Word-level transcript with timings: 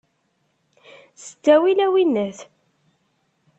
S 1.23 1.25
ttawil 1.29 1.79
a 1.85 1.87
winnat! 1.93 2.39